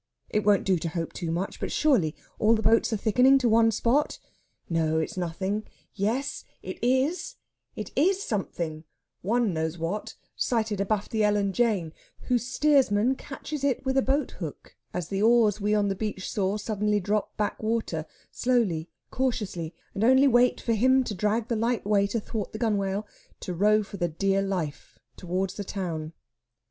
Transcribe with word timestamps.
It 0.31 0.43
won't 0.43 0.63
do 0.63 0.79
to 0.79 0.89
hope 0.89 1.13
too 1.13 1.29
much, 1.29 1.59
but 1.59 1.71
surely 1.71 2.15
all 2.39 2.55
the 2.55 2.63
boats 2.63 2.91
are 2.91 2.97
thickening 2.97 3.37
to 3.37 3.47
one 3.47 3.69
spot.... 3.69 4.17
No, 4.67 4.97
it's 4.97 5.15
nothing!... 5.15 5.63
Yes, 5.93 6.43
it 6.63 6.83
is 6.83 7.35
it 7.75 7.91
is 7.95 8.19
something 8.23 8.83
one 9.21 9.53
knows 9.53 9.77
what 9.77 10.15
sighted 10.35 10.81
abaft 10.81 11.11
the 11.11 11.23
Ellen 11.23 11.53
Jane, 11.53 11.93
whose 12.21 12.47
steersman 12.47 13.13
catches 13.13 13.63
it 13.63 13.85
with 13.85 13.95
a 13.95 14.01
boathook 14.01 14.75
as 14.91 15.09
the 15.09 15.21
oars 15.21 15.61
we 15.61 15.75
on 15.75 15.87
the 15.87 15.93
beach 15.93 16.31
saw 16.31 16.57
suddenly 16.57 16.99
drop 16.99 17.37
back 17.37 17.61
water 17.61 18.07
slowly, 18.31 18.89
cautiously 19.11 19.71
and 19.93 20.03
only 20.03 20.27
wait 20.27 20.59
for 20.59 20.73
him 20.73 21.03
to 21.03 21.13
drag 21.13 21.47
the 21.47 21.55
light 21.55 21.85
weight 21.85 22.15
athwart 22.15 22.53
the 22.53 22.57
gunwale 22.57 23.05
to 23.41 23.53
row 23.53 23.83
for 23.83 23.97
the 23.97 24.07
dear 24.07 24.41
life 24.41 24.97
towards 25.15 25.53
the 25.53 25.63
town. 25.63 26.11